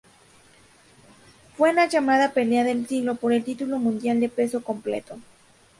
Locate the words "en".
1.69-1.75